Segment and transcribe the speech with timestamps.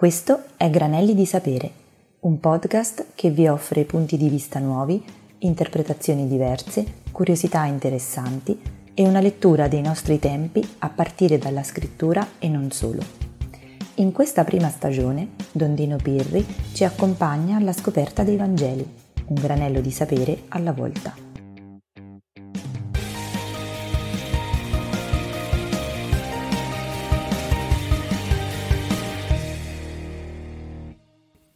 [0.00, 1.70] Questo è Granelli di Sapere,
[2.20, 5.04] un podcast che vi offre punti di vista nuovi,
[5.40, 8.58] interpretazioni diverse, curiosità interessanti
[8.94, 13.02] e una lettura dei nostri tempi a partire dalla scrittura e non solo.
[13.96, 18.90] In questa prima stagione, Don Dino Pirri ci accompagna alla scoperta dei Vangeli,
[19.26, 21.29] un granello di sapere alla volta.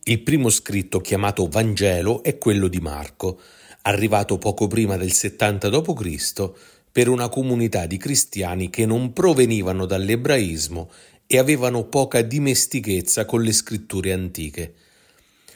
[0.07, 3.41] Il primo scritto chiamato Vangelo è quello di Marco,
[3.83, 6.51] arrivato poco prima del 70 d.C.
[6.93, 10.91] per una comunità di cristiani che non provenivano dall'ebraismo
[11.27, 14.75] e avevano poca dimestichezza con le scritture antiche.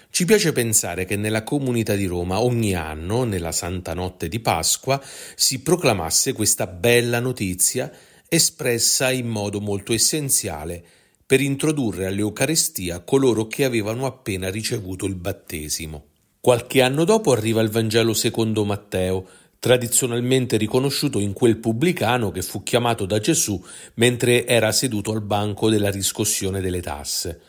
[0.09, 4.99] Ci piace pensare che nella comunità di Roma ogni anno, nella Santa Notte di Pasqua,
[5.35, 7.93] si proclamasse questa bella notizia
[8.27, 10.85] espressa in modo molto essenziale
[11.29, 16.07] per introdurre all'Eucarestia coloro che avevano appena ricevuto il battesimo.
[16.41, 22.63] Qualche anno dopo arriva il Vangelo secondo Matteo, tradizionalmente riconosciuto in quel pubblicano che fu
[22.63, 23.63] chiamato da Gesù
[23.97, 27.41] mentre era seduto al banco della riscossione delle tasse.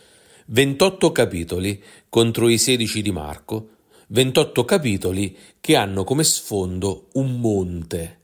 [0.47, 3.69] 28 capitoli contro i 16 di Marco,
[4.07, 8.17] 28 capitoli che hanno come sfondo un monte.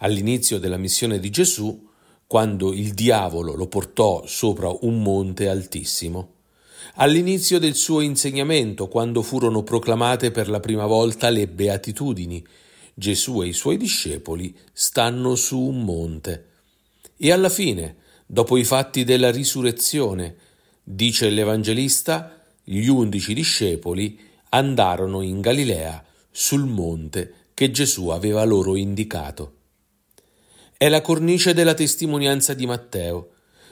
[0.00, 1.85] All'inizio della missione di Gesù
[2.26, 6.34] quando il diavolo lo portò sopra un monte altissimo.
[6.94, 12.44] All'inizio del suo insegnamento, quando furono proclamate per la prima volta le beatitudini,
[12.94, 16.46] Gesù e i suoi discepoli stanno su un monte.
[17.16, 20.36] E alla fine, dopo i fatti della risurrezione,
[20.82, 29.55] dice l'Evangelista, gli undici discepoli andarono in Galilea sul monte che Gesù aveva loro indicato.
[30.78, 33.30] È la cornice della testimonianza di Matteo.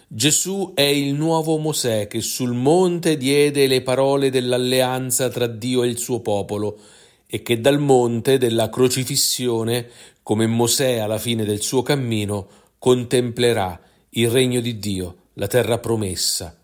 [0.08, 5.88] Gesù è il nuovo Mosè che sul monte diede le parole dell'alleanza tra Dio e
[5.88, 6.78] il suo popolo
[7.26, 9.86] e che dal monte della crocifissione,
[10.22, 12.48] come Mosè alla fine del suo cammino,
[12.78, 13.78] contemplerà
[14.10, 16.56] il regno di Dio, la terra promessa.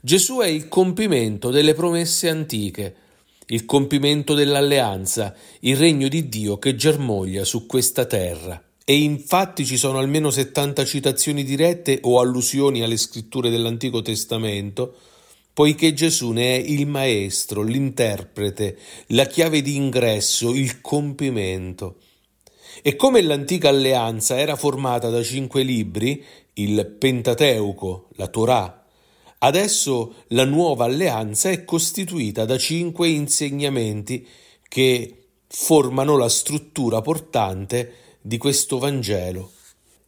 [0.00, 2.94] Gesù è il compimento delle promesse antiche,
[3.46, 8.60] il compimento dell'alleanza, il regno di Dio che germoglia su questa terra.
[8.84, 14.94] E infatti ci sono almeno 70 citazioni dirette o allusioni alle scritture dell'Antico Testamento,
[15.52, 21.96] poiché Gesù ne è il maestro, l'interprete, la chiave di ingresso, il compimento.
[22.82, 26.24] E come l'antica alleanza era formata da cinque libri,
[26.54, 28.84] il Pentateuco, la Torah,
[29.38, 34.26] adesso la nuova alleanza è costituita da cinque insegnamenti
[34.68, 39.52] che formano la struttura portante di questo Vangelo.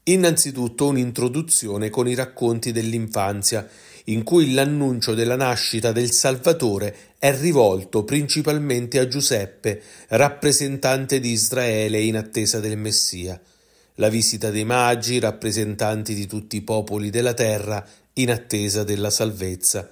[0.04, 3.66] Innanzitutto un'introduzione con i racconti dell'infanzia,
[4.06, 12.00] in cui l'annuncio della nascita del Salvatore è rivolto principalmente a Giuseppe, rappresentante di Israele
[12.00, 13.40] in attesa del Messia,
[13.96, 19.88] la visita dei magi, rappresentanti di tutti i popoli della terra in attesa della salvezza,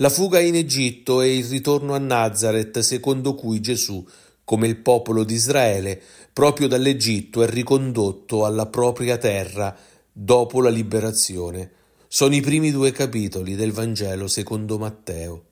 [0.00, 4.06] la fuga in Egitto e il ritorno a Nazareth secondo cui Gesù
[4.46, 6.00] come il popolo di Israele,
[6.32, 9.76] proprio dall'Egitto è ricondotto alla propria terra
[10.12, 11.72] dopo la liberazione.
[12.06, 15.42] Sono i primi due capitoli del Vangelo secondo Matteo.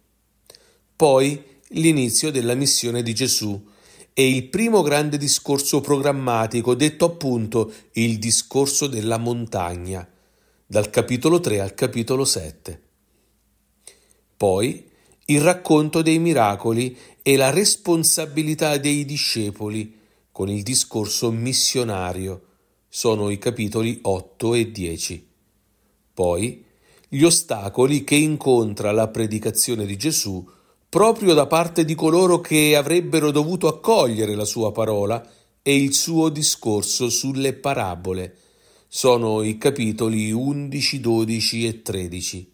[0.94, 3.60] Poi l'inizio della missione di Gesù
[4.12, 10.08] e il primo grande discorso programmatico, detto appunto il discorso della montagna,
[10.64, 12.80] dal capitolo 3 al capitolo 7.
[14.36, 14.88] Poi
[15.26, 16.96] il racconto dei miracoli
[17.26, 19.98] e la responsabilità dei discepoli
[20.30, 22.42] con il discorso missionario
[22.86, 25.28] sono i capitoli 8 e 10.
[26.12, 26.62] Poi
[27.08, 30.46] gli ostacoli che incontra la predicazione di Gesù
[30.86, 35.26] proprio da parte di coloro che avrebbero dovuto accogliere la sua parola
[35.62, 38.36] e il suo discorso sulle parabole.
[38.86, 42.52] Sono i capitoli 11, 12 e 13.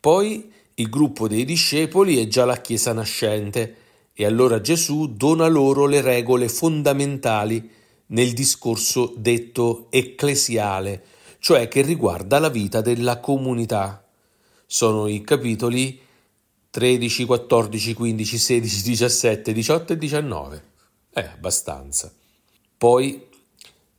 [0.00, 3.76] Poi il gruppo dei discepoli è già la Chiesa nascente
[4.12, 7.70] e allora Gesù dona loro le regole fondamentali
[8.06, 11.04] nel discorso detto ecclesiale,
[11.38, 14.06] cioè che riguarda la vita della comunità.
[14.66, 16.00] Sono i capitoli
[16.70, 20.64] 13, 14, 15, 16, 17, 18 e 19.
[21.10, 22.12] È eh, abbastanza.
[22.76, 23.28] Poi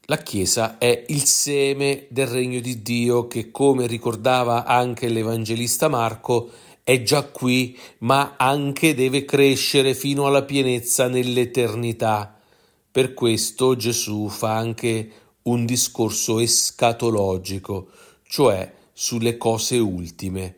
[0.08, 6.52] la Chiesa è il seme del regno di Dio che, come ricordava anche l'Evangelista Marco,
[6.84, 12.40] è già qui, ma anche deve crescere fino alla pienezza nell'eternità.
[12.92, 15.12] Per questo Gesù fa anche
[15.44, 17.90] un discorso escatologico,
[18.28, 20.56] cioè sulle cose ultime.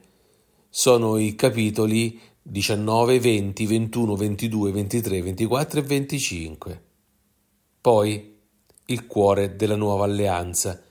[0.69, 6.83] sono i capitoli 19, 20, 21, 22, 23, 24 e 25.
[7.81, 8.36] Poi
[8.89, 10.81] il cuore della nuova alleanza,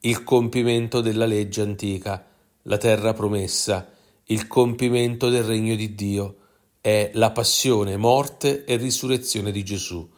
[0.00, 2.26] il compimento della legge antica,
[2.62, 3.90] la terra promessa,
[4.26, 6.36] il compimento del regno di Dio,
[6.80, 10.08] è la passione, morte e risurrezione di Gesù,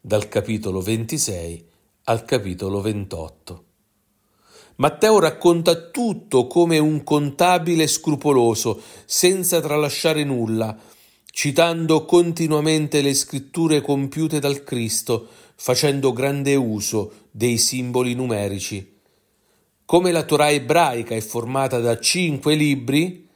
[0.00, 1.66] dal capitolo 26
[2.04, 3.64] al capitolo 28.
[4.76, 10.76] Matteo racconta tutto come un contabile scrupoloso, senza tralasciare nulla,
[11.30, 15.28] citando continuamente le scritture compiute dal Cristo,
[15.62, 18.94] facendo grande uso dei simboli numerici.
[19.84, 23.28] Come la Torah ebraica è formata da cinque libri,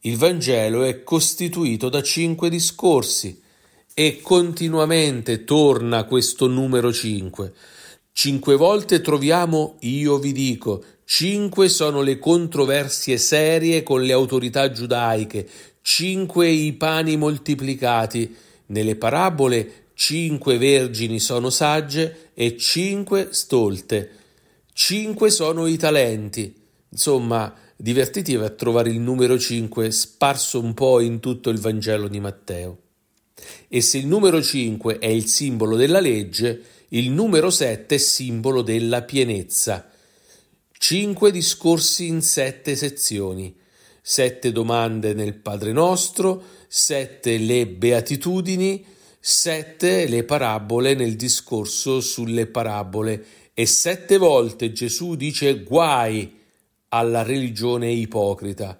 [0.00, 3.40] il Vangelo è costituito da cinque discorsi
[3.94, 7.54] e continuamente torna questo numero cinque.
[8.10, 15.48] Cinque volte troviamo io vi dico, cinque sono le controversie serie con le autorità giudaiche,
[15.82, 18.34] cinque i pani moltiplicati.
[18.66, 24.10] Nelle parabole cinque vergini sono sagge e cinque stolte.
[24.72, 26.54] Cinque sono i talenti.
[26.90, 32.20] Insomma, divertitevi a trovare il numero cinque sparso un po' in tutto il Vangelo di
[32.20, 32.78] Matteo.
[33.66, 38.62] E se il numero cinque è il simbolo della legge, il numero 7 è simbolo
[38.62, 39.90] della pienezza.
[40.78, 43.52] Cinque discorsi in sette sezioni.
[44.00, 53.24] Sette domande nel Padre nostro, sette le beatitudini, sette le parabole nel discorso sulle parabole
[53.52, 56.36] e sette volte Gesù dice guai
[56.88, 58.78] alla religione ipocrita.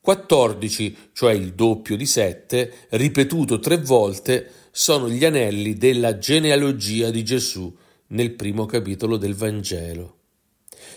[0.00, 7.22] 14, cioè il doppio di 7, ripetuto tre volte, sono gli anelli della genealogia di
[7.22, 7.72] Gesù
[8.08, 10.16] nel primo capitolo del Vangelo.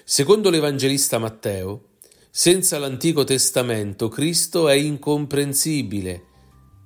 [0.03, 1.89] Secondo l'Evangelista Matteo,
[2.29, 6.23] senza l'Antico Testamento Cristo è incomprensibile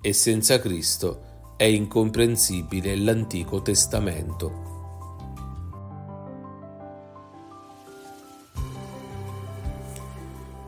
[0.01, 1.26] e senza Cristo
[1.57, 4.65] è incomprensibile l'Antico Testamento.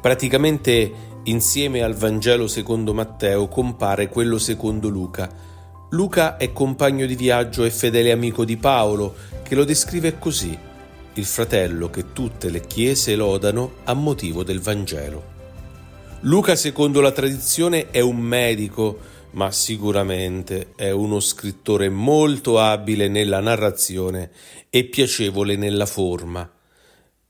[0.01, 5.29] Praticamente Insieme al Vangelo secondo Matteo compare quello secondo Luca.
[5.89, 9.13] Luca è compagno di viaggio e fedele amico di Paolo,
[9.43, 10.57] che lo descrive così,
[11.13, 15.37] il fratello che tutte le chiese lodano a motivo del Vangelo.
[16.21, 18.97] Luca, secondo la tradizione, è un medico,
[19.31, 24.31] ma sicuramente è uno scrittore molto abile nella narrazione
[24.69, 26.49] e piacevole nella forma.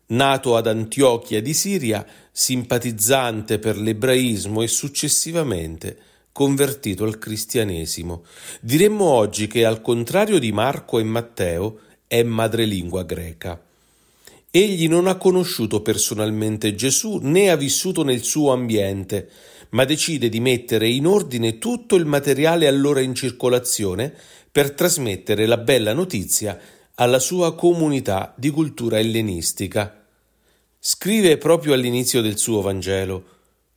[0.07, 5.97] Nato ad Antiochia di Siria, simpatizzante per l'ebraismo e successivamente
[6.31, 8.23] convertito al cristianesimo.
[8.61, 13.61] Diremmo oggi che, al contrario di Marco e Matteo, è madrelingua greca.
[14.51, 19.29] Egli non ha conosciuto personalmente Gesù né ha vissuto nel suo ambiente,
[19.69, 24.11] ma decide di mettere in ordine tutto il materiale allora in circolazione
[24.51, 26.59] per trasmettere la bella notizia
[26.95, 30.03] alla sua comunità di cultura ellenistica.
[30.79, 33.23] Scrive proprio all'inizio del suo Vangelo,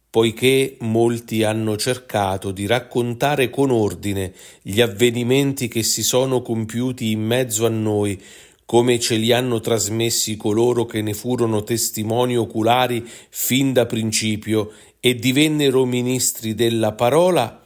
[0.08, 4.32] poiché molti hanno cercato di raccontare con ordine
[4.62, 8.20] gli avvenimenti che si sono compiuti in mezzo a noi,
[8.64, 15.14] come ce li hanno trasmessi coloro che ne furono testimoni oculari fin da principio e
[15.14, 17.62] divennero ministri della parola,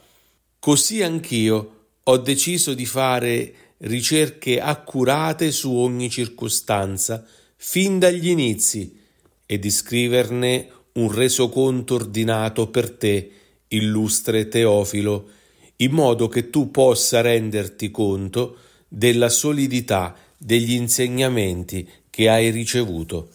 [0.59, 1.73] così anch'io
[2.03, 7.25] ho deciso di fare ricerche accurate su ogni circostanza,
[7.55, 8.97] fin dagli inizi,
[9.45, 13.31] e di scriverne un resoconto ordinato per te,
[13.69, 15.29] illustre Teofilo,
[15.77, 23.29] in modo che tu possa renderti conto della solidità degli insegnamenti che hai ricevuto.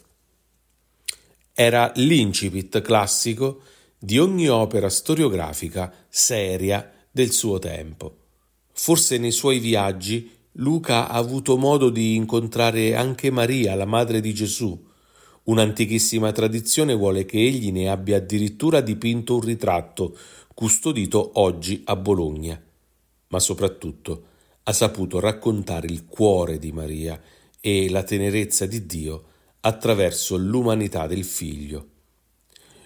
[1.52, 3.62] Era l'incipit classico
[3.98, 8.16] di ogni opera storiografica seria del suo tempo.
[8.72, 14.34] Forse nei suoi viaggi Luca ha avuto modo di incontrare anche Maria, la madre di
[14.34, 14.90] Gesù,
[15.44, 20.16] Un'antichissima tradizione vuole che egli ne abbia addirittura dipinto un ritratto,
[20.54, 22.62] custodito oggi a Bologna.
[23.26, 24.26] Ma soprattutto
[24.64, 27.20] ha saputo raccontare il cuore di Maria
[27.60, 29.24] e la tenerezza di Dio
[29.60, 31.86] attraverso l'umanità del figlio.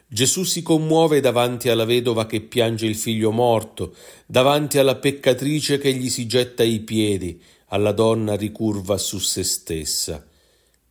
[0.09, 3.95] Gesù si commuove davanti alla vedova che piange il figlio morto,
[4.26, 10.25] davanti alla peccatrice che gli si getta ai piedi, alla donna ricurva su se stessa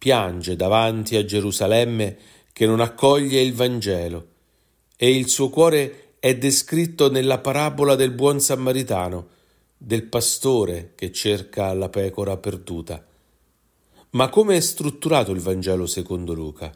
[0.06, 2.16] piange davanti a Gerusalemme
[2.54, 4.28] che non accoglie il Vangelo
[4.96, 9.30] e il suo cuore è descritto nella parabola del buon sammaritano,
[9.78, 13.06] del pastore che cerca la pecora perduta.
[14.12, 16.76] Ma come è strutturato il Vangelo secondo Luca?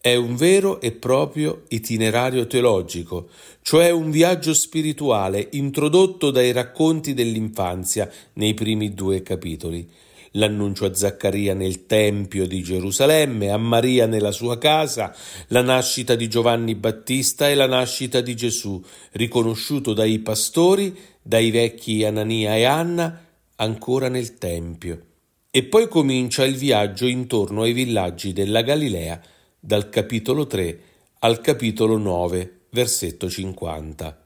[0.00, 3.28] è un vero e proprio itinerario teologico,
[3.62, 9.90] cioè un viaggio spirituale introdotto dai racconti dell'infanzia nei primi due capitoli.
[10.32, 15.14] L'annuncio a Zaccaria nel Tempio di Gerusalemme, a Maria nella sua casa,
[15.48, 18.82] la nascita di Giovanni Battista e la nascita di Gesù,
[19.12, 23.24] riconosciuto dai pastori, dai vecchi Anania e Anna,
[23.56, 25.02] ancora nel Tempio.
[25.50, 29.20] E poi comincia il viaggio intorno ai villaggi della Galilea,
[29.58, 30.80] dal capitolo 3
[31.20, 34.24] al capitolo 9, versetto 50.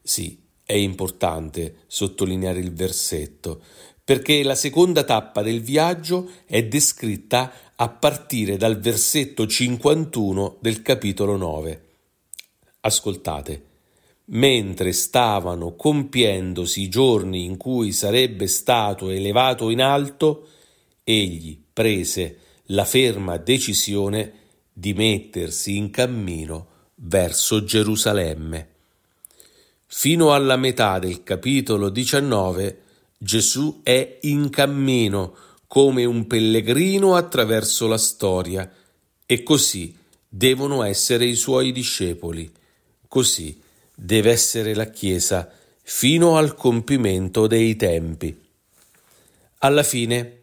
[0.00, 3.62] Sì, è importante sottolineare il versetto,
[4.04, 11.36] perché la seconda tappa del viaggio è descritta a partire dal versetto 51 del capitolo
[11.36, 11.82] 9.
[12.80, 13.64] Ascoltate.
[14.26, 20.48] Mentre stavano compiendosi i giorni in cui sarebbe stato elevato in alto,
[21.02, 24.32] egli prese la ferma decisione
[24.72, 28.68] di mettersi in cammino verso Gerusalemme.
[29.86, 32.83] Fino alla metà del capitolo 19
[33.24, 35.34] Gesù è in cammino
[35.66, 38.70] come un pellegrino attraverso la storia
[39.24, 39.96] e così
[40.28, 42.52] devono essere i suoi discepoli,
[43.08, 43.58] così
[43.94, 45.50] deve essere la Chiesa
[45.80, 48.38] fino al compimento dei tempi.
[49.60, 50.40] Alla fine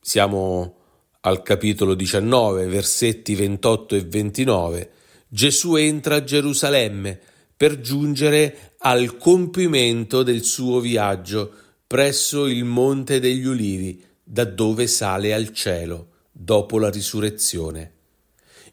[0.00, 0.74] siamo
[1.20, 4.90] al capitolo 19, versetti 28 e 29,
[5.28, 7.20] Gesù entra a Gerusalemme
[7.56, 15.34] per giungere al compimento del suo viaggio presso il Monte degli Ulivi, da dove sale
[15.34, 17.92] al cielo dopo la risurrezione.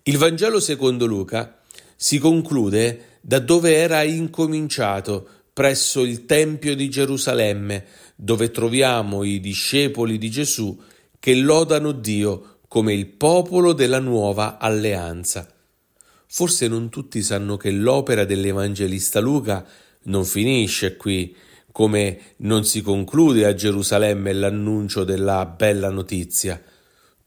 [0.04, 1.62] Il Vangelo secondo Luca
[1.96, 10.18] si conclude da dove era incominciato, presso il Tempio di Gerusalemme, dove troviamo i discepoli
[10.18, 10.80] di Gesù
[11.20, 15.48] che lodano Dio come il popolo della nuova alleanza.
[16.26, 19.66] Forse non tutti sanno che l'opera dell'Evangelista Luca
[20.04, 21.36] non finisce qui,
[21.72, 26.62] come non si conclude a Gerusalemme l'annuncio della bella notizia.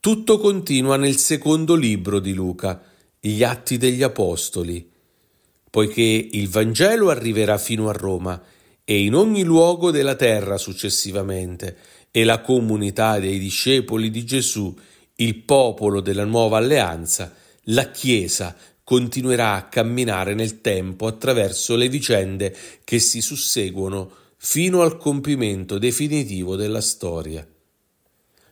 [0.01, 2.83] Tutto continua nel secondo libro di Luca,
[3.19, 4.91] gli Atti degli Apostoli,
[5.71, 8.41] poiché il Vangelo arriverà fino a Roma
[8.85, 11.77] e in ogni luogo della terra successivamente,
[12.17, 14.73] e la comunità dei discepoli di Gesù,
[15.17, 17.35] il popolo della nuova alleanza,
[17.69, 24.97] la Chiesa continuerà a camminare nel tempo attraverso le vicende che si susseguono fino al
[24.97, 27.47] compimento definitivo della storia.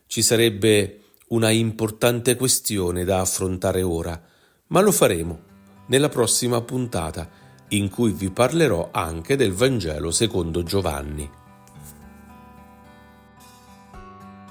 [0.07, 4.21] Ci sarebbe una importante questione da affrontare ora,
[4.69, 5.51] ma lo faremo
[5.87, 7.29] nella prossima puntata,
[7.69, 11.31] in cui vi parlerò anche del Vangelo secondo Giovanni.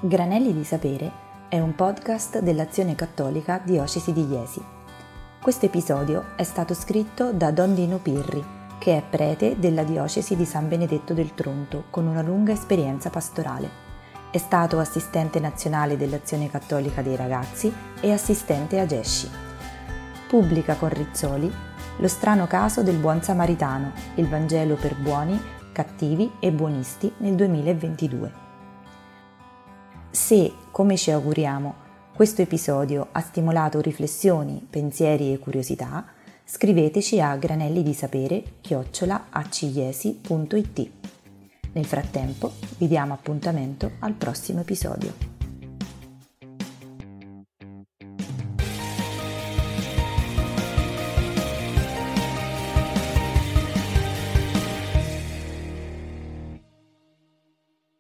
[0.02, 1.12] Granelli di Sapere
[1.48, 4.62] è un podcast dell'Azione Cattolica Diocesi di Iesi.
[5.40, 8.44] Questo episodio è stato scritto da Don Dino Pirri,
[8.82, 13.70] che è prete della Diocesi di San Benedetto del Tronto con una lunga esperienza pastorale.
[14.32, 19.30] È stato assistente nazionale dell'Azione Cattolica dei Ragazzi e assistente a Gesci.
[20.28, 21.54] Pubblica con Rizzoli
[21.98, 25.40] Lo strano caso del buon samaritano, il Vangelo per buoni,
[25.72, 28.34] cattivi e buonisti nel 2022.
[30.10, 31.76] Se, come ci auguriamo,
[32.16, 36.04] questo episodio ha stimolato riflessioni, pensieri e curiosità,
[36.46, 40.90] scriveteci a granelli di sapere chiocciolaacigliesi.it.
[41.74, 45.31] Nel frattempo vi diamo appuntamento al prossimo episodio.